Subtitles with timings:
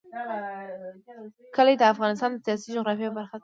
[1.55, 3.39] کلي د افغانستان د سیاسي جغرافیه برخه ده.